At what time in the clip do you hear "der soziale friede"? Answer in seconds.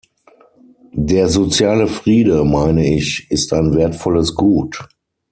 0.95-2.43